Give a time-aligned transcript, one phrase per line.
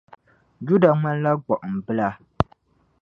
[0.65, 2.09] Juda ŋmanila gbuɣimbila.